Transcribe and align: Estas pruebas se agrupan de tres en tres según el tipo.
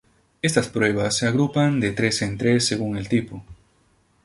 Estas 0.41 0.67
pruebas 0.67 1.15
se 1.15 1.27
agrupan 1.27 1.79
de 1.79 1.91
tres 1.91 2.23
en 2.23 2.35
tres 2.39 2.65
según 2.65 2.97
el 2.97 3.07
tipo. 3.07 3.43